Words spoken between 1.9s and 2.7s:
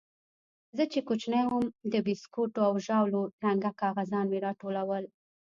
د بيسکوټو